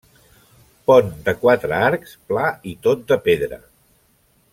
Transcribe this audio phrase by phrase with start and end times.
[0.91, 3.61] Pont de quatre arcs, pla i tot de pedra.